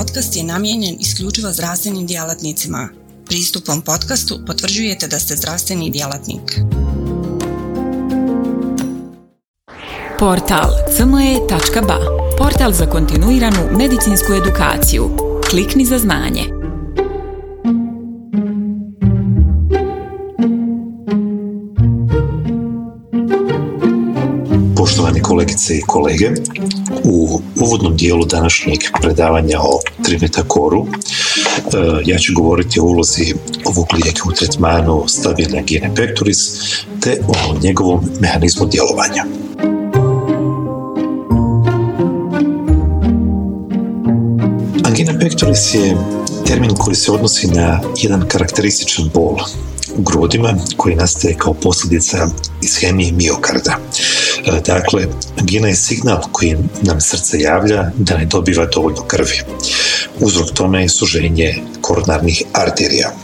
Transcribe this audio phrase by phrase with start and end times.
[0.00, 2.88] podcast je namijenjen isključivo zdravstvenim djelatnicima.
[3.26, 6.60] Pristupom podcastu potvrđujete da ste zdravstveni djelatnik.
[10.18, 11.98] Portal cme.ba
[12.38, 15.10] Portal za kontinuiranu medicinsku edukaciju.
[15.50, 16.44] Klikni za znanje.
[24.76, 26.30] Poštovani kolegice i kolege,
[27.04, 30.90] u uvodnom dijelu današnjeg predavanja o trimetakoru e,
[32.04, 36.40] ja ću govoriti o ulozi ovog lijeka u tretmanu stabilne angine pectoris
[37.00, 39.24] te o njegovom mehanizmu djelovanja.
[44.84, 45.96] Angina pectoris je
[46.46, 49.36] termin koji se odnosi na jedan karakterističan bol
[49.96, 52.28] grudima koji nastaje kao posljedica
[52.62, 53.78] ishemije miokarda.
[54.46, 55.06] E, dakle,
[55.40, 59.40] angina je signal koji nam srce javlja da ne dobiva dovoljno krvi.
[60.20, 63.08] Uzrok tome je suženje koronarnih arterija.
[63.08, 63.14] E,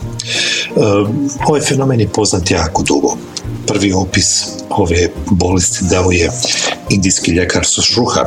[1.48, 3.16] ovaj fenomen je poznat jako dugo.
[3.66, 6.30] Prvi opis ove bolesti dao je
[6.90, 8.24] indijski ljekar Sušruha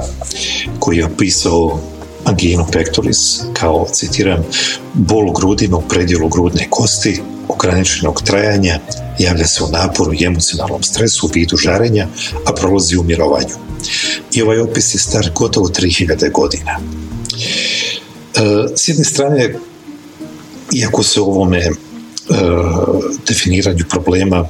[0.80, 1.80] koji je opisao
[2.30, 4.44] anginu pectoris kao, citiram,
[4.94, 8.80] bol u grudima u predjelu grudne kosti ograničenog trajanja,
[9.20, 12.08] javlja se u naporu i emocionalnom stresu u vidu žarenja,
[12.46, 13.56] a prolazi u mirovanju.
[14.34, 16.80] I ovaj opis je star gotovo 3000 godina.
[18.36, 19.56] E, s jedne strane,
[20.74, 21.72] iako se ovome e,
[23.28, 24.48] definiranju problema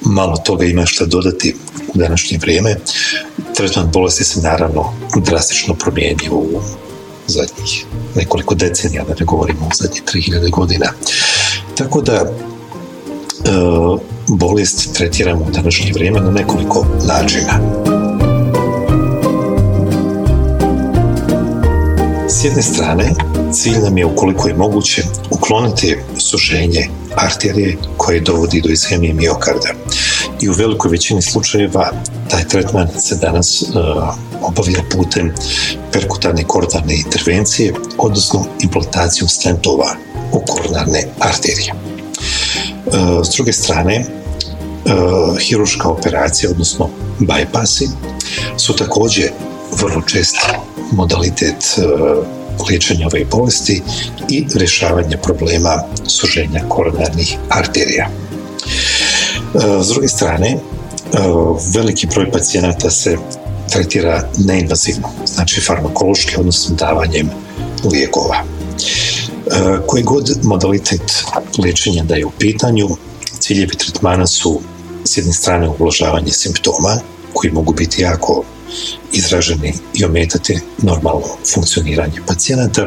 [0.00, 1.54] malo toga ima što dodati
[1.94, 2.76] u današnje vrijeme,
[3.56, 6.60] tretman bolesti se naravno drastično promijenio u
[7.26, 10.86] zadnjih nekoliko decenija, da ne govorimo u zadnjih 3000 godina.
[11.74, 12.26] Tako da e,
[14.28, 17.60] bolest tretiramo u današnje vrijeme na nekoliko načina.
[22.28, 23.12] S jedne strane,
[23.52, 29.68] cilj nam je ukoliko je moguće ukloniti sušenje arterije koje dovodi do ishemije miokarda.
[30.42, 31.92] I u velikoj većini slučajeva
[32.30, 33.68] taj tretman se danas uh,
[34.42, 35.34] obavlja putem
[35.92, 39.94] perkutarne koronarne intervencije, odnosno implantacijom stentova
[40.32, 41.72] u koronarne arterije.
[41.72, 46.88] Uh, s druge strane, uh, hiruška operacija, odnosno
[47.20, 47.88] bypassi,
[48.56, 49.30] su također
[49.80, 50.36] vrlo čest
[50.92, 51.78] modalitet
[52.68, 53.82] liječenja ove bolesti
[54.28, 58.21] i rješavanja problema suženja koronarnih arterija.
[59.54, 60.58] S druge strane,
[61.74, 63.16] veliki broj pacijenata se
[63.72, 67.30] tretira neinvazivno, znači farmakološki, odnosno davanjem
[67.92, 68.44] lijekova.
[69.86, 71.24] Koji god modalitet
[71.58, 72.88] liječenja da je u pitanju,
[73.38, 74.60] ciljevi tretmana su
[75.04, 76.98] s jedne strane ublažavanje simptoma,
[77.32, 78.44] koji mogu biti jako
[79.12, 82.82] izraženi i ometati normalno funkcioniranje pacijenata,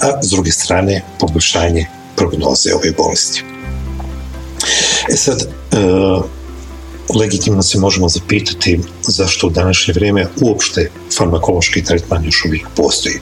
[0.00, 3.44] a s druge strane poboljšanje prognoze ove bolesti.
[5.08, 5.76] E sad, e,
[7.14, 13.14] legitimno se možemo zapitati zašto u današnje vrijeme uopšte farmakološki tretman još uvijek postoji.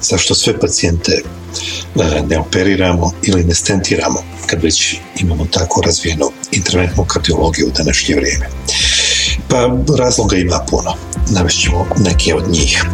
[0.00, 7.04] Zašto sve pacijente e, ne operiramo ili ne stentiramo kad već imamo tako razvijenu interventnu
[7.04, 8.46] kardiologiju u današnje vrijeme.
[9.48, 10.94] Pa razloga ima puno.
[11.30, 12.84] Navešćemo neke od njih.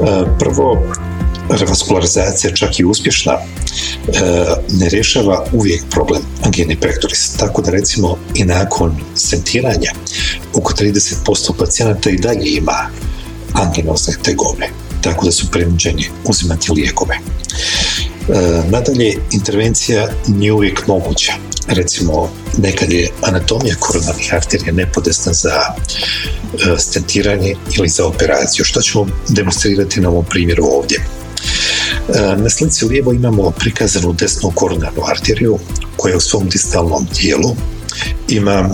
[0.00, 0.82] E, prvo,
[1.50, 3.40] revaskularizacija čak i uspješna e,
[4.70, 7.32] ne rješava uvijek problem angine pectoris.
[7.36, 9.90] Tako da recimo i nakon sentiranja
[10.54, 12.90] oko 30% pacijenata i dalje ima
[13.52, 14.68] anginozne tegobe.
[15.02, 17.14] Tako da su prinuđeni uzimati lijekove.
[17.14, 17.22] E,
[18.70, 21.32] nadalje, intervencija nije uvijek moguća.
[21.68, 29.06] Recimo, nekad je anatomija koronarnih arterija nepodesna za e, stentiranje ili za operaciju, što ćemo
[29.28, 31.19] demonstrirati na ovom primjeru ovdje.
[32.14, 35.58] E, na slici lijevo imamo prikazanu desnu koronarnu arteriju
[35.96, 37.56] koja u svom distalnom dijelu
[38.28, 38.70] ima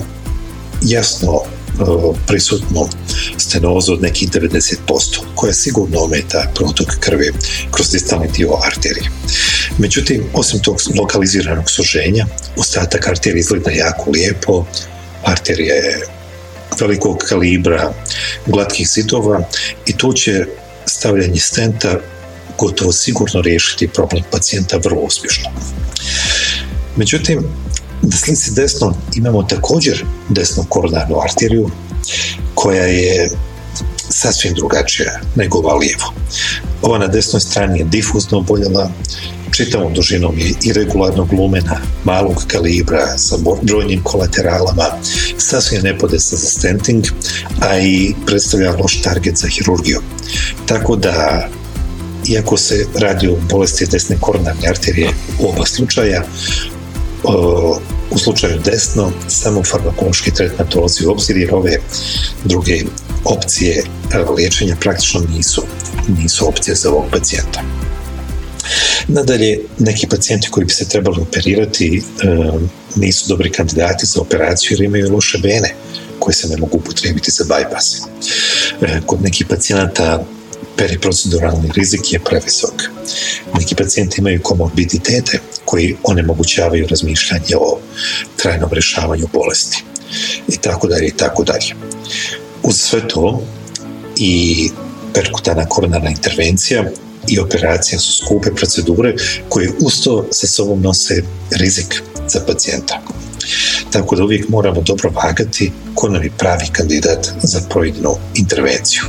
[0.83, 1.41] jasno
[2.27, 2.89] prisutnu
[3.37, 4.77] stenozu od nekih 90%,
[5.35, 7.33] koja sigurno ometa protok krvi
[7.71, 9.11] kroz distalni dio arterije.
[9.79, 12.27] Međutim, osim tog lokaliziranog suženja,
[12.57, 14.65] ostatak arterije izgleda jako lijepo,
[15.25, 16.07] arterija je
[16.81, 17.93] velikog kalibra,
[18.47, 19.49] glatkih zidova
[19.87, 20.47] i tu će
[20.87, 22.01] stavljanje stenta
[22.59, 25.51] gotovo sigurno riješiti problem pacijenta vrlo uspješno.
[26.97, 27.45] Međutim,
[28.03, 31.71] na slici desno imamo također desnu koronarnu arteriju
[32.55, 33.31] koja je
[34.09, 36.13] sasvim drugačija nego ova lijevo.
[36.83, 38.91] Ova na desnoj strani je difuzno oboljela,
[39.57, 44.85] čitavom dužinom je irregularnog lumena, malog kalibra, sa brojnim kolateralama,
[45.39, 47.05] sasvim nepodesna za stenting,
[47.61, 50.01] a i predstavlja loš target za hirurgiju.
[50.67, 51.49] Tako da
[52.29, 56.25] iako se radi o bolesti desne koronarne arterije u oba slučaja,
[58.11, 61.79] u slučaju desno samo farmakološki tretman dolazi u obzir jer ove
[62.45, 62.83] druge
[63.25, 63.85] opcije
[64.37, 65.63] liječenja praktično nisu,
[66.09, 67.63] nisu opcije za ovog pacijenta.
[69.09, 72.03] Nadalje, neki pacijenti koji bi se trebali operirati
[72.97, 75.75] nisu dobri kandidati za operaciju jer imaju loše vene
[76.19, 78.03] koje se ne mogu upotrijebiti za bypass.
[79.07, 80.25] Kod nekih pacijenata
[80.77, 82.83] periproceduralni rizik je previsok.
[83.59, 87.79] Neki pacijenti imaju komorbiditete koji onemogućavaju razmišljanje o
[88.37, 89.85] trajnom rješavanju bolesti
[90.49, 91.75] i tako dalje i tako dalje.
[92.63, 93.43] Uz sve to
[94.17, 94.71] i
[95.15, 96.85] perkutana koronarna intervencija
[97.29, 99.15] i operacija su skupe procedure
[99.49, 103.01] koje usto sa sobom nose rizik za pacijenta.
[103.93, 109.03] Tako da uvijek moramo dobro vagati ko nam je pravi kandidat za pojedinu intervenciju.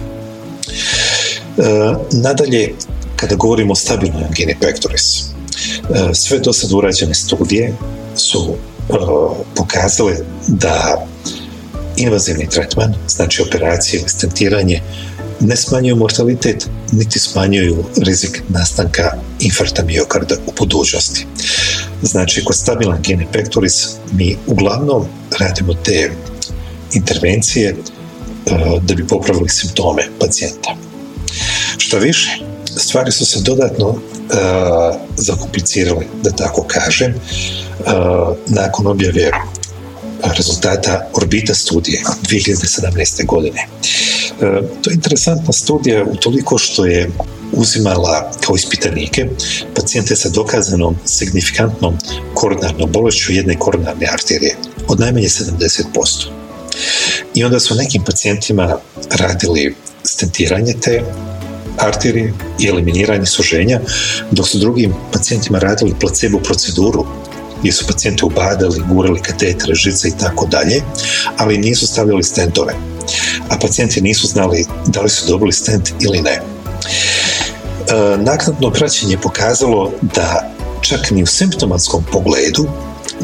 [1.57, 2.74] E, nadalje,
[3.15, 7.74] kada govorimo o stabilnoj angini pectoris, e, sve do sad urađene studije
[8.15, 8.56] su
[8.89, 8.94] e,
[9.56, 10.15] pokazale
[10.48, 11.06] da
[11.98, 14.81] invazivni tretman, znači operacije ili stentiranje,
[15.39, 21.25] ne smanjuju mortalitet, niti smanjuju rizik nastanka infarta miokarda u budućnosti.
[22.01, 25.06] Znači, kod stabilna angine pectoris mi uglavnom
[25.39, 26.12] radimo te
[26.94, 27.75] intervencije
[28.81, 30.87] da bi popravili simptome pacijenta.
[31.78, 32.40] Što više,
[32.78, 33.98] stvari su se dodatno uh,
[35.16, 37.86] zakomplicirale, da tako kažem, uh,
[38.48, 39.31] nakon objave
[40.38, 43.25] rezultata Orbita studije 2017.
[43.25, 43.68] godine.
[43.68, 44.40] Uh,
[44.81, 47.10] to je interesantna studija u toliko što je
[47.52, 49.28] uzimala kao ispitanike
[49.75, 51.98] pacijente sa dokazanom signifikantnom
[52.34, 54.56] koronarnom bolešću jedne koronarne arterije
[54.88, 55.84] od najmanje 70%.
[57.36, 58.78] I onda su nekim pacijentima
[59.10, 61.04] radili stentiranje te
[61.77, 63.79] arterije i eliminiranje suženja,
[64.31, 67.06] dok su drugim pacijentima radili placebo proceduru
[67.59, 70.81] gdje su pacijente ubadali, gurali katetre, žice i tako dalje,
[71.38, 72.74] ali nisu stavljali stentove.
[73.50, 76.31] A pacijenti nisu znali da li su dobili stent ili ne.
[76.31, 76.41] E,
[78.18, 82.68] naknadno praćenje je pokazalo da čak ni u simptomatskom pogledu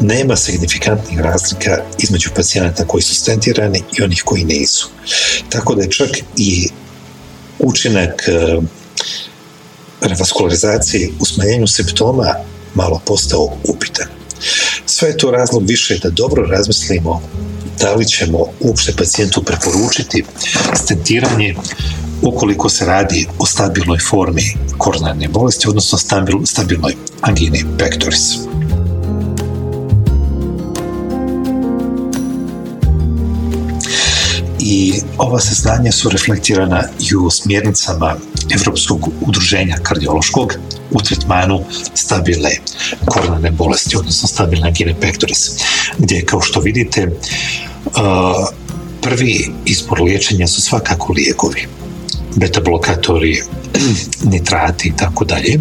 [0.00, 4.88] nema signifikantnih razlika između pacijenata koji su stentirani i onih koji nisu.
[5.48, 6.68] Tako da je čak i
[7.58, 8.60] učinak e,
[10.00, 12.34] revaskularizacije u smanjenju simptoma
[12.74, 14.06] malo postao upitan.
[14.86, 17.22] Sve je to razlog više da dobro razmislimo
[17.80, 20.24] da li ćemo uopšte pacijentu preporučiti
[20.74, 21.54] stentiranje
[22.22, 24.42] ukoliko se radi o stabilnoj formi
[24.78, 25.98] koronarne bolesti, odnosno
[26.44, 28.36] stabilnoj angini pectoris.
[34.64, 38.16] i ova saznanja su reflektirana i u smjernicama
[38.54, 40.54] Evropskog udruženja kardiološkog
[40.90, 41.64] u tretmanu
[41.94, 42.60] stabilne
[43.04, 45.50] koronarne bolesti, odnosno stabilne angine pectoris,
[45.98, 47.08] gdje kao što vidite
[49.00, 51.66] prvi izbor liječenja su svakako lijekovi,
[52.36, 53.42] beta-blokatori,
[54.32, 55.60] nitrati i tako dalje.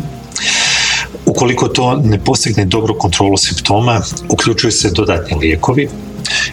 [1.26, 5.90] Ukoliko to ne postigne dobru kontrolu simptoma, uključuju se dodatni lijekovi,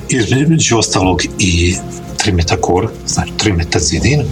[0.09, 1.77] između ostalog i
[2.23, 4.23] trimetakor, znači trimetazidin,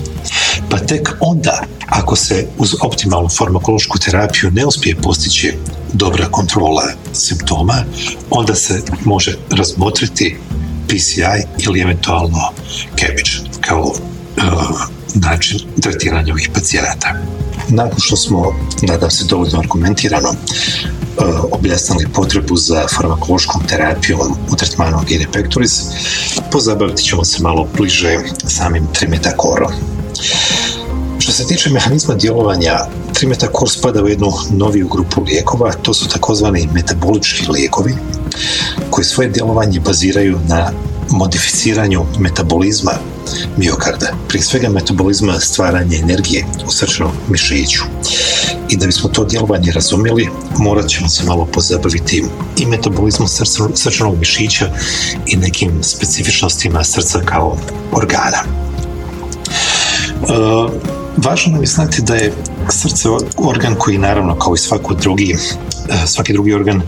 [0.70, 5.54] pa tek onda, ako se uz optimalnu farmakološku terapiju ne uspije postići
[5.92, 6.82] dobra kontrola
[7.12, 7.84] simptoma,
[8.30, 10.36] onda se može razmotriti
[10.86, 12.50] PCI ili eventualno
[12.98, 13.94] CABG kao uh,
[15.14, 17.14] način tretiranja ovih pacijenata.
[17.68, 20.28] Nakon što smo, nadam se, dovoljno argumentirano
[21.18, 24.20] E, objasnili potrebu za farmakološkom terapijom
[24.52, 25.82] u tretmanu angine pectoris,
[26.52, 29.72] pozabaviti ćemo se malo bliže samim trimetakorom.
[31.18, 32.78] Što se tiče mehanizma djelovanja,
[33.12, 37.94] trimetakor spada u jednu noviju grupu lijekova, to su takozvani metabolički lijekovi,
[38.90, 40.70] koji svoje djelovanje baziraju na
[41.10, 42.92] modificiranju metabolizma
[43.56, 47.82] miokarda, prije svega metabolizma stvaranja energije u srčanom mišiću.
[48.68, 52.24] I da bismo to djelovanje razumjeli, morat ćemo se malo pozabaviti
[52.56, 53.28] i metabolizmom
[53.74, 54.70] srčanog mišića
[55.26, 57.58] i nekim specifičnostima srca kao
[57.92, 58.38] organa.
[58.38, 58.44] E,
[61.16, 62.32] važno nam je znati da je
[62.70, 65.36] srce organ koji naravno kao i svaki drugi,
[65.88, 66.82] e, svaki drugi organ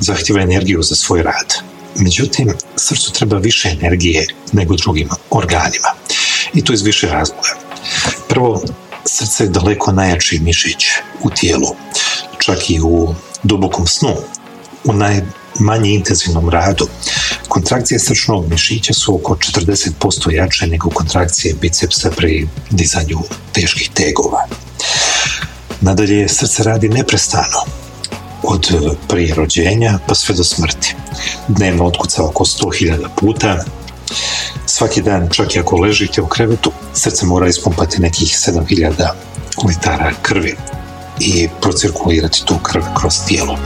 [0.00, 1.75] zahtjeva energiju za svoj rad.
[1.98, 5.90] Međutim, srcu treba više energije nego drugim organima.
[6.54, 7.56] I to iz više razloga.
[8.28, 8.62] Prvo,
[9.04, 10.86] srce je daleko najjači mišić
[11.22, 11.76] u tijelu.
[12.38, 14.14] čak i u dubokom snu,
[14.84, 16.88] u najmanje intenzivnom radu.
[17.48, 23.18] Kontrakcije srčnog mišića su oko 40% jače nego kontrakcije bicepsa pri dizanju
[23.52, 24.46] teških tegova.
[25.80, 27.85] Nadalje, srce radi neprestano,
[28.46, 28.70] od
[29.08, 30.94] prije rođenja pa sve do smrti.
[31.48, 33.64] Dnevno otkuca oko 100.000 puta,
[34.66, 39.08] svaki dan, čak i ako ležite u krevetu, srce mora ispumpati nekih 7000
[39.68, 40.56] litara krvi
[41.20, 43.58] i procirkulirati tu krv kroz tijelo.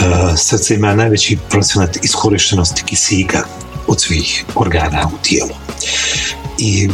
[0.00, 3.44] E, srce ima najveći procenat iskorištenosti kisika
[3.86, 5.54] od svih organa u tijelu.
[6.58, 6.88] I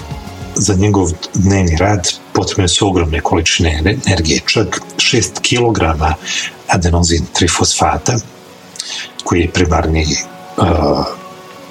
[0.54, 2.08] za njegov dnevni rad
[2.40, 5.82] potrebne su ogromne količine energije, čak 6 kg
[6.68, 8.16] adenozin trifosfata,
[9.24, 10.06] koji je primarni
[10.56, 10.66] uh,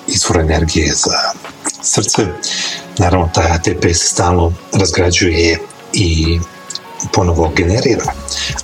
[0.08, 1.18] izvor energije za
[1.82, 2.28] srce.
[2.98, 5.60] Naravno, taj ATP se stalno razgrađuje
[5.94, 6.40] i
[7.14, 8.14] ponovo generira,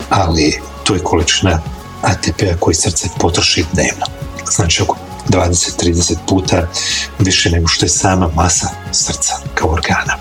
[0.09, 1.61] ali to je količina
[2.01, 4.05] ATP-a koji srce potroši dnevno.
[4.55, 4.97] Znači oko
[5.29, 6.67] 20-30 puta
[7.19, 10.17] više nego što je sama masa srca kao organa.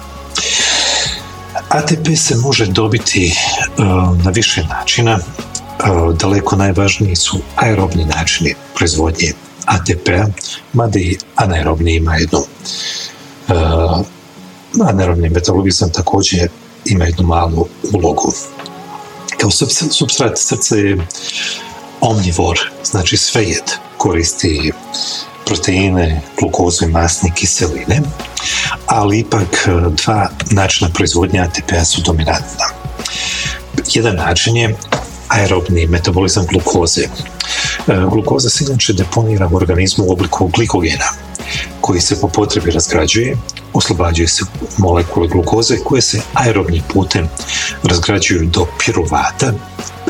[1.75, 3.35] ATP se može dobiti
[3.79, 3.85] uh,
[4.25, 5.19] na više načina.
[5.19, 9.33] Uh, daleko najvažniji su aerobni načini proizvodnje
[9.67, 10.27] ATP-a,
[10.73, 14.01] mada i anaerobni ima jednu uh,
[14.89, 16.49] anaerobni metabolizam također
[16.85, 18.33] ima jednu malu ulogu.
[19.41, 19.51] Kao
[19.91, 21.07] substrat srca je
[22.01, 24.73] omnivor, znači svejed, koristi
[25.47, 28.01] proteine, glukozu i masne kiseline,
[28.87, 29.71] ali ipak e,
[30.05, 32.67] dva načina proizvodnje ATP-a su dominantna.
[33.95, 34.77] Jedan način je
[35.29, 37.03] aerobni metabolizam glukoze.
[37.03, 37.09] E,
[38.11, 41.09] glukoza se inače deponira u organizmu u obliku glikogena,
[41.81, 43.37] koji se po potrebi razgrađuje,
[43.73, 44.45] oslobađuje se
[44.79, 47.29] molekule glukoze koje se aerobnim putem
[47.83, 49.53] razgrađuju do piruvata,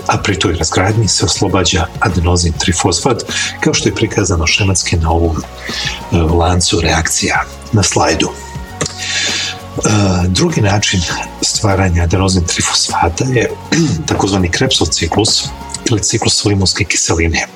[0.06, 3.22] a pri toj razgradnji se oslobađa adenozin trifosfat,
[3.60, 8.28] kao što je prikazano šematski na ovom e, lancu reakcija na slajdu.
[8.30, 9.90] E,
[10.28, 11.00] drugi način
[11.42, 13.50] stvaranja adenozin trifosfata je
[14.08, 15.44] takozvani Krebsov ciklus
[15.90, 17.38] ili ciklus limonske kiseline.
[17.38, 17.48] E,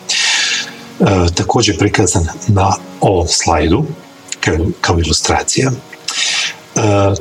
[1.35, 3.87] također prikazan na ovom slajdu
[4.81, 5.71] kao ilustracija.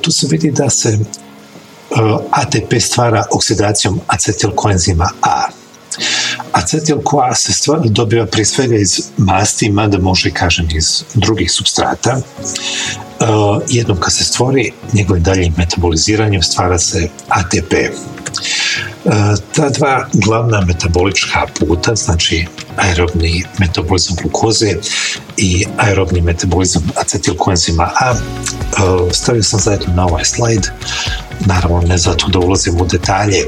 [0.01, 0.99] Tu se vidi da se
[2.31, 5.47] ATP stvara oksidacijom acetilkoenzima A.
[6.53, 12.21] Acetil-CoA se stvar, dobiva prije svega iz masti, mada može, kažem, iz drugih substrata.
[13.19, 17.73] Uh, jednom kad se stvori, njegovim daljim metaboliziranjem stvara se ATP.
[19.05, 19.13] Uh,
[19.55, 24.73] ta dva glavna metabolička puta, znači aerobni metabolizam glukoze
[25.37, 28.15] i aerobni metabolizam acetilkoenzima A,
[29.11, 30.67] stavio sam zajedno na ovaj slajd,
[31.39, 33.45] naravno ne zato da ulazim u detalje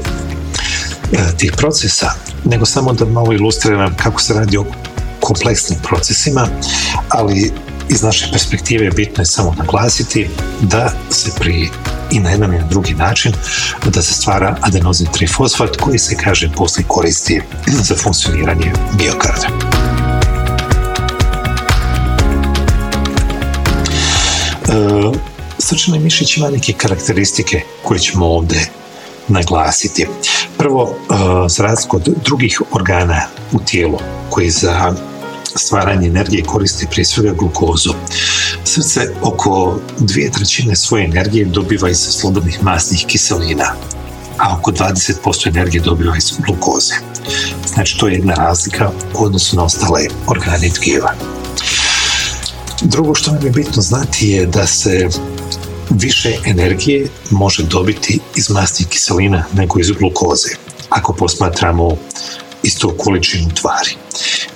[1.36, 2.10] tih procesa,
[2.44, 4.64] nego samo da malo ilustriram kako se radi o
[5.20, 6.46] kompleksnim procesima,
[7.08, 7.52] ali
[7.88, 10.28] iz naše perspektive bitno je samo naglasiti
[10.60, 11.68] da se pri
[12.10, 13.32] i na jedan i na drugi način
[13.94, 19.48] da se stvara adenozin trifosfat koji se kaže poslije koristi za funkcioniranje biokarda.
[24.68, 25.29] E,
[25.70, 28.70] srčani mišić ima neke karakteristike koje ćemo ovdje
[29.28, 30.06] naglasiti.
[30.58, 31.14] Prvo, e,
[31.48, 33.22] za razliku od drugih organa
[33.52, 33.98] u tijelu
[34.30, 34.94] koji za
[35.56, 37.94] stvaranje energije koristi prije svega glukozu.
[38.64, 43.74] Srce oko dvije trećine svoje energije dobiva iz slobodnih masnih kiselina,
[44.38, 46.94] a oko 20% energije dobiva iz glukoze.
[47.66, 51.14] Znači to je jedna razlika u odnosu na ostale organe tkiva.
[52.82, 55.08] Drugo što nam je bitno znati je da se
[55.90, 60.48] više energije može dobiti iz masnih kiselina nego iz glukoze,
[60.88, 61.96] ako posmatramo
[62.62, 63.90] istu količinu tvari.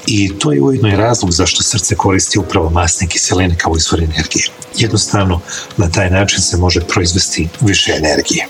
[0.07, 4.45] I to je ujedno i razlog zašto srce koristi upravo masne kiseline kao izvor energije.
[4.77, 5.41] Jednostavno,
[5.77, 8.47] na taj način se može proizvesti više energije.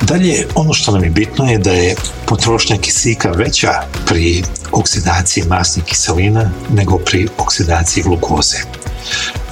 [0.00, 1.94] Dalje, ono što nam je bitno je da je
[2.26, 3.72] potrošnja kisika veća
[4.06, 8.56] pri oksidaciji masnih kiselina nego pri oksidaciji glukoze.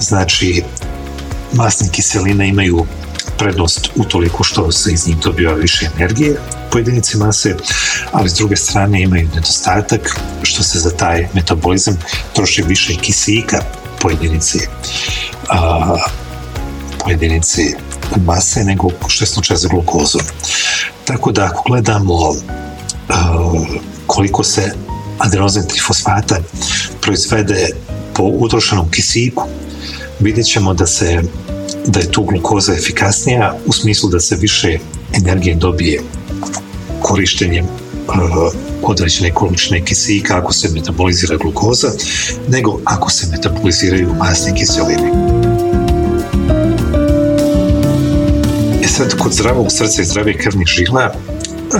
[0.00, 0.62] Znači,
[1.52, 2.86] masne kiseline imaju
[3.38, 6.40] prednost utoliko što se iz njih dobiva više energije
[6.70, 7.56] po jedinici mase,
[8.12, 11.98] ali s druge strane imaju nedostatak što se za taj metabolizam
[12.32, 13.62] troši više kisika
[14.00, 14.58] po jedinici,
[15.48, 15.96] a,
[16.98, 17.74] po jedinici
[18.16, 20.18] mase nego što je slučaj za glukozu.
[21.04, 22.34] Tako da ako gledamo
[24.06, 24.72] koliko se
[25.18, 26.36] adenozin trifosfata
[27.00, 27.68] proizvede
[28.14, 29.44] po utrošenom kisiku,
[30.20, 31.22] vidjet ćemo da se
[31.86, 34.78] da je tu glukoza efikasnija u smislu da se više
[35.14, 36.00] energije dobije
[37.02, 41.88] korištenjem uh, određene količine kisika ako se metabolizira glukoza,
[42.48, 45.12] nego ako se metaboliziraju masne kiseline.
[48.84, 51.14] E sad, kod zdravog srca i zdrave krvnih žila,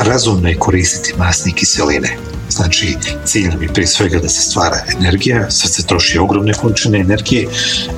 [0.05, 2.17] razumno je koristiti masne kiseline.
[2.51, 7.49] Znači, cilj nam je prije svega da se stvara energija, srce troši ogromne količine energije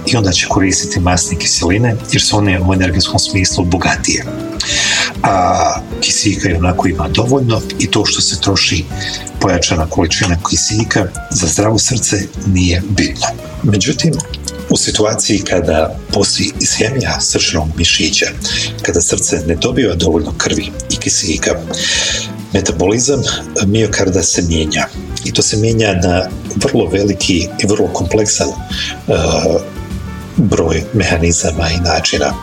[0.06, 4.24] i onda će koristiti masne kiseline jer su one u energetskom smislu bogatije
[5.22, 8.84] a kisika je onako ima dovoljno i to što se troši
[9.40, 12.16] pojačana količina kisika za zdravo srce
[12.46, 13.26] nije bitno.
[13.62, 14.12] Međutim,
[14.70, 18.26] u situaciji kada postoji ishemija srčnog mišića,
[18.82, 21.50] kada srce ne dobiva dovoljno krvi i kisika,
[22.52, 23.22] metabolizam
[23.66, 24.86] miokarda se mijenja.
[25.24, 29.60] I to se mijenja na vrlo veliki i vrlo kompleksan uh,
[30.36, 32.34] broj mehanizama i načina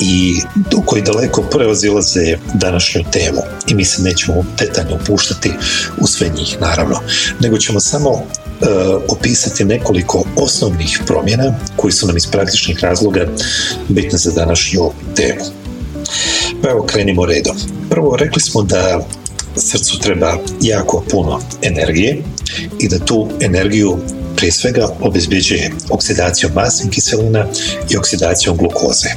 [0.00, 0.40] i
[0.86, 5.52] koji daleko preozilaze današnju temu i mi se nećemo detaljno upuštati
[5.98, 7.00] u sve njih naravno,
[7.40, 8.22] nego ćemo samo uh,
[9.08, 13.26] opisati nekoliko osnovnih promjena koji su nam iz praktičnih razloga
[13.88, 15.59] bitne za današnju temu.
[16.62, 17.56] Pa evo krenimo redom.
[17.90, 19.06] Prvo rekli smo da
[19.56, 22.22] srcu treba jako puno energije
[22.78, 23.98] i da tu energiju
[24.36, 27.46] prije svega obezbeđuje oksidacijom masnih kiselina
[27.90, 29.08] i oksidacijom glukoze.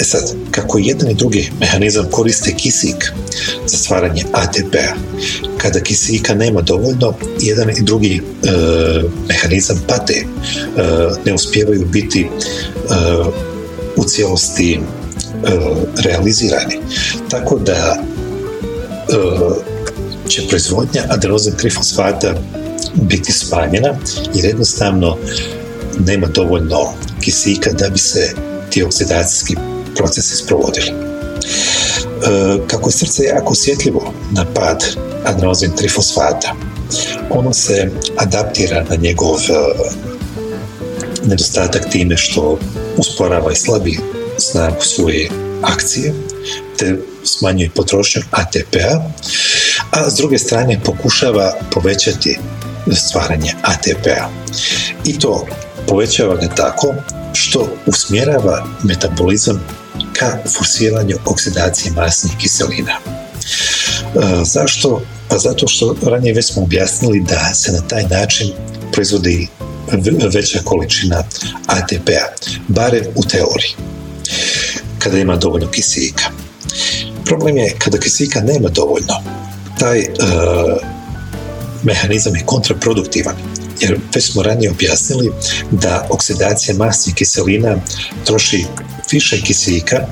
[0.00, 3.12] E sad, kako jedan i drugi mehanizam koriste kisik
[3.66, 4.94] za stvaranje ATP-a,
[5.58, 8.50] kada kisika nema dovoljno, jedan i drugi e,
[9.28, 10.24] mehanizam pate, e,
[11.24, 12.28] ne uspijevaju biti e,
[13.96, 14.80] u cijelosti
[15.96, 16.74] realizirani.
[17.30, 19.14] Tako da e,
[20.28, 22.34] će proizvodnja adenozin trifosfata
[22.94, 23.94] biti smanjena
[24.34, 25.16] jer jednostavno
[25.98, 28.32] nema dovoljno kisika da bi se
[28.70, 29.56] ti oksidacijski
[29.96, 30.86] procesi sprovodili.
[30.86, 30.92] E,
[32.66, 34.84] kako je srce jako osjetljivo na pad
[35.24, 36.54] adenozin trifosfata,
[37.30, 39.52] ono se adaptira na njegov e,
[41.24, 42.58] nedostatak time što
[42.96, 43.98] usporava i slabi
[44.80, 45.28] svoje
[45.62, 46.14] akcije,
[46.78, 49.10] te smanjuje potrošnju ATP-a,
[49.90, 52.38] a s druge strane pokušava povećati
[52.92, 54.28] stvaranje ATP-a.
[55.04, 55.46] I to
[55.88, 56.94] povećava ga tako
[57.32, 59.64] što usmjerava metabolizam
[60.12, 62.92] ka forsiranju oksidacije masnih kiselina.
[62.92, 65.02] E, zašto?
[65.28, 68.52] Pa zato što ranije već smo objasnili da se na taj način
[68.92, 69.48] proizvodi
[70.34, 71.24] veća količina
[71.66, 72.34] ATP-a,
[72.68, 73.74] barem u teoriji,
[75.06, 76.24] kada ima dovoljno kisika.
[77.24, 79.14] Problem je kada kisika nema dovoljno,
[79.78, 80.06] taj uh,
[81.82, 83.34] mehanizam je kontraproduktivan
[83.80, 85.32] jer već smo ranije objasnili
[85.70, 87.76] da oksidacija masnih kiselina
[88.24, 88.64] troši
[89.12, 90.06] više kiselika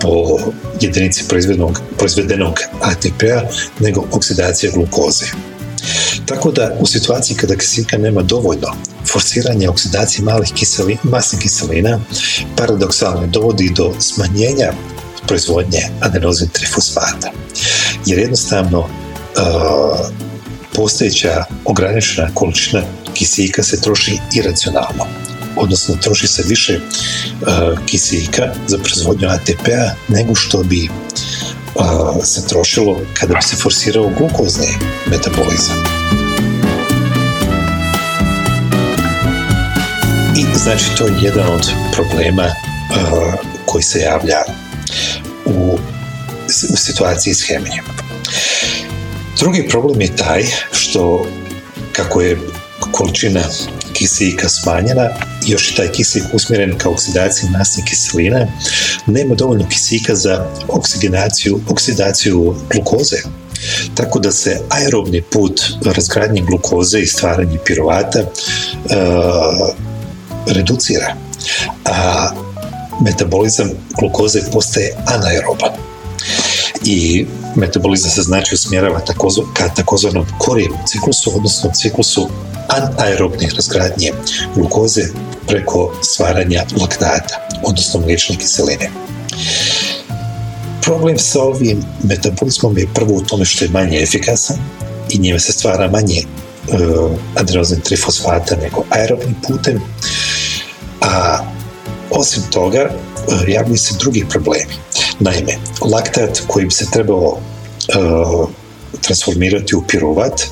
[0.00, 0.38] po
[0.80, 3.42] jedinici proizvedenog, proizvedenog ATP-a
[3.80, 5.26] nego oksidacija glukoze.
[6.26, 8.68] Tako da u situaciji kada kiselika nema dovoljno,
[9.14, 12.00] forsiranje oksidacije malih kiselina, masnih kiselina
[12.56, 14.72] paradoksalno dovodi do smanjenja
[15.26, 17.30] proizvodnje adenozin trifosfata.
[18.06, 18.88] Jer jednostavno uh,
[20.74, 22.82] postojeća ograničena količina
[23.14, 25.06] kisika se troši iracionalno
[25.56, 30.88] odnosno troši se više uh, kisika za proizvodnju ATP-a nego što bi
[31.74, 34.68] uh, se trošilo kada bi se forsirao glukozni
[35.06, 35.84] metabolizam.
[40.36, 43.34] I znači to je jedan od problema uh,
[43.66, 44.42] koji se javlja
[45.44, 45.78] u,
[46.72, 47.86] u situaciji s hemijom.
[49.38, 50.42] Drugi problem je taj
[50.72, 51.26] što
[51.92, 52.38] kako je
[52.92, 53.40] količina
[53.92, 55.08] kisika smanjena,
[55.46, 58.46] još je taj kisik usmjeren ka oksidaciji masnih kiselina,
[59.06, 63.16] nema dovoljno kisika za oksigenaciju, oksidaciju glukoze.
[63.94, 68.18] Tako da se aerobni put razgradnje glukoze i stvaranje pirovata
[70.46, 71.16] reducira.
[71.84, 72.30] A
[73.00, 75.70] metabolizam glukoze postaje anaeroban
[76.84, 77.26] i
[77.56, 82.28] metabolizam se znači usmjerava takoz, ka takozvanom korijevom ciklusu, odnosno ciklusu
[82.68, 84.12] anaerobne razgradnje
[84.54, 85.02] glukoze
[85.46, 88.90] preko stvaranja laktata, odnosno mliječne kiseline.
[90.82, 94.56] Problem sa ovim metabolizmom je prvo u tome što je manje efikasan
[95.10, 99.80] i njime se stvara manje uh, adenozin trifosfata nego aerobnim putem,
[102.24, 104.74] osim toga uh, javljaju se drugi problemi.
[105.20, 108.48] Naime, laktat koji bi se trebao uh,
[109.00, 110.42] transformirati u piruvat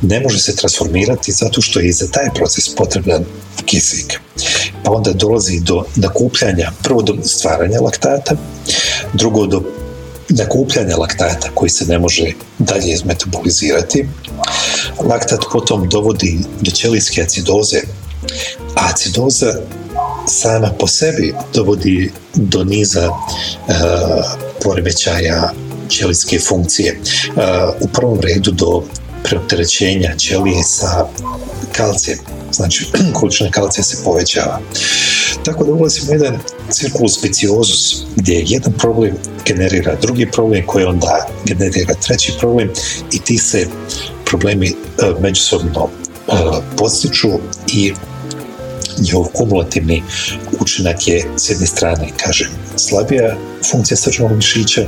[0.00, 3.24] ne može se transformirati zato što je i za taj proces potreban
[3.64, 4.20] kisik.
[4.84, 8.36] pa onda dolazi do nakupljanja, prvo do stvaranja laktata,
[9.12, 9.62] drugo do
[10.28, 14.08] nakupljanja laktata koji se ne može dalje izmetabolizirati.
[15.10, 17.80] Laktat potom dovodi do ćelijske acidoze,
[18.74, 19.54] a acidoza
[20.26, 23.74] sama po sebi dovodi do niza uh,
[24.62, 25.52] poremećaja
[25.88, 27.00] ćelijske funkcije.
[27.00, 27.42] Uh,
[27.80, 28.82] u prvom redu do
[29.24, 31.06] preopterećenja ćelije sa
[31.72, 32.18] kalcijem,
[32.52, 32.86] znači
[33.20, 34.60] količina kalcija se povećava.
[35.44, 36.38] Tako da ulazimo u jedan
[36.70, 42.70] cirkulus speciozus gdje jedan problem generira drugi problem koji onda generira treći problem
[43.12, 43.66] i ti se
[44.24, 45.88] problemi uh, međusobno
[46.76, 47.28] postiču
[47.72, 47.92] i
[48.98, 50.02] njihov kumulativni
[50.60, 53.36] učinak je s jedne strane, kažem, slabija
[53.70, 54.82] funkcija srčanog mišića,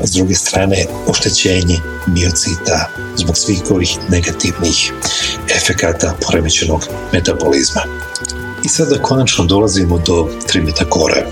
[0.00, 4.92] a s druge strane oštećenje miocita zbog svih ovih negativnih
[5.56, 7.82] efekata poremećenog metabolizma.
[8.64, 11.26] I sada konačno dolazimo do trimetakora,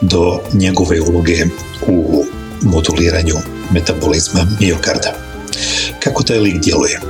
[0.00, 1.44] do njegove uloge
[1.86, 2.24] u
[2.62, 3.34] moduliranju
[3.70, 5.14] metabolizma miokarda.
[6.00, 7.00] Kako taj lik djeluje?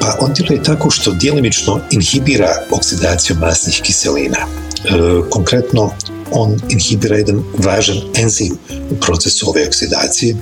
[0.00, 4.38] Pa on djeluje tako što djelimično inhibira oksidaciju masnih kiselina.
[4.38, 4.90] E,
[5.30, 5.90] konkretno,
[6.32, 8.58] on inhibira jedan važan enzim
[8.90, 10.34] u procesu ove oksidacije.
[10.34, 10.36] E,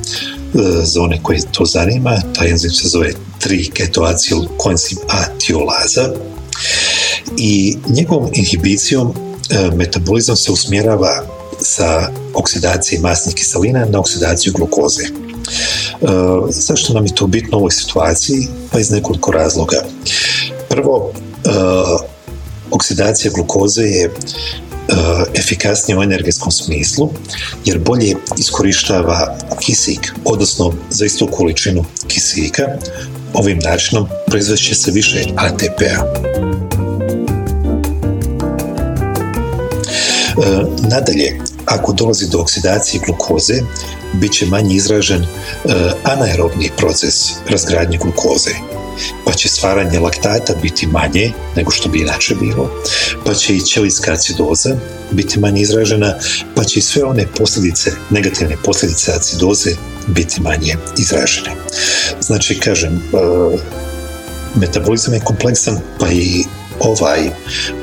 [0.82, 3.12] za one koje to zanima, taj enzim se zove
[3.44, 6.12] 3-ketoacil koenzim A tiolaza
[7.38, 9.14] i njegovom inhibicijom
[9.50, 11.26] e, metabolizam se usmjerava
[11.60, 15.04] sa oksidacije masnih kiselina na oksidaciju glukoze.
[15.46, 16.06] E,
[16.48, 18.48] zašto nam je to bitno u ovoj situaciji?
[18.72, 19.84] Pa iz nekoliko razloga.
[20.68, 21.50] Prvo, e,
[22.70, 24.10] oksidacija glukoze je
[25.34, 27.10] efikasnija u energetskom smislu,
[27.64, 32.62] jer bolje iskorištava kisik, odnosno za istu količinu kisika.
[33.34, 36.04] Ovim načinom proizveće se više ATP-a.
[40.90, 43.54] Nadalje, ako dolazi do oksidacije glukoze,
[44.12, 45.26] bit će manje izražen e,
[46.04, 47.14] anaerobni proces
[47.48, 48.50] razgradnje glukoze,
[49.24, 52.70] pa će stvaranje laktata biti manje nego što bi inače bilo,
[53.24, 54.76] pa će i ćelijska acidoza
[55.10, 56.14] biti manje izražena,
[56.54, 59.70] pa će i sve one posljedice, negativne posljedice acidoze
[60.06, 61.50] biti manje izražene.
[62.20, 63.00] Znači, kažem, e,
[64.54, 66.44] metabolizam je kompleksan, pa i
[66.80, 67.30] ovaj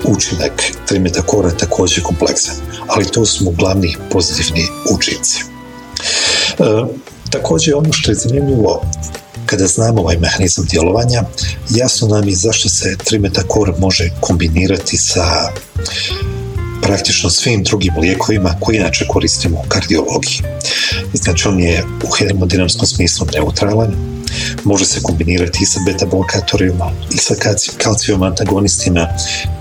[0.04, 2.56] učinak trimetakora također kompleksan,
[2.88, 5.44] ali to su glavni pozitivni učinci.
[6.60, 6.64] E,
[7.30, 8.82] također ono što je zanimljivo
[9.46, 11.24] kada znamo ovaj mehanizam djelovanja,
[11.70, 15.52] jasno nam je zašto se trimetakor može kombinirati sa
[16.82, 20.42] praktično svim drugim lijekovima koji inače koristimo u kardiologiji.
[21.14, 24.23] Znači on je u hemodinamskom smislu neutralan,
[24.64, 27.36] može se kombinirati i sa beta blokatorima, i sa
[27.78, 29.08] kalcijom antagonistima,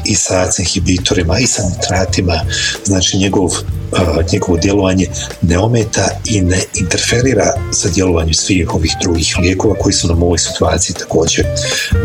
[0.04, 2.40] i sa AC inhibitorima, i sa nitratima,
[2.84, 5.06] znači njegov, uh, njegovo djelovanje
[5.42, 10.26] ne ometa i ne interferira sa djelovanjem svih ovih drugih lijekova koji su nam u
[10.26, 11.46] ovoj situaciji također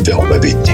[0.06, 0.74] veoma bitni.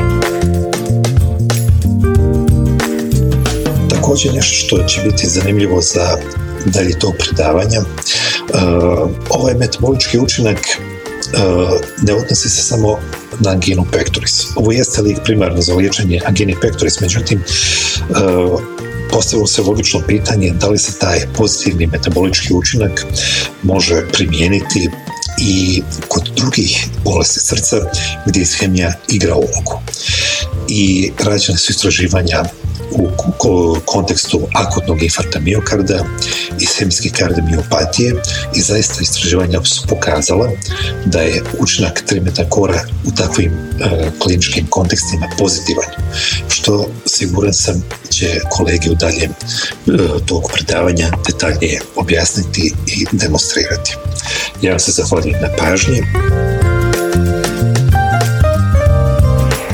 [3.90, 6.18] Također nešto što će biti zanimljivo za
[6.66, 10.60] dalje tog predavanja, uh, ovaj metabolički učinak
[12.02, 13.00] ne odnosi se samo
[13.40, 14.46] na anginu pectoris.
[14.56, 17.44] Ovo jeste lijek primarno za liječenje angini pectoris, međutim, e,
[19.12, 23.06] postavilo se logično pitanje da li se taj pozitivni metabolički učinak
[23.64, 24.90] može primijeniti
[25.40, 27.78] i kod drugih bolesti srca
[28.26, 29.82] gdje ishemija igra ulogu.
[30.76, 32.44] I rađene su istraživanja
[32.92, 33.10] u
[33.86, 36.06] kontekstu akutnog infarkta miokarda
[36.60, 38.14] i hemijske kardiomiopatije
[38.56, 40.50] i zaista istraživanja su pokazala
[41.06, 45.86] da je učinak trimetakora u takvim e, kliničkim kontekstima pozitivan,
[46.50, 49.36] što siguran sam će kolege u daljem e,
[50.26, 53.96] tog predavanja detaljnije objasniti i demonstrirati.
[54.62, 56.04] Ja vam se zahvaljujem na pažnji.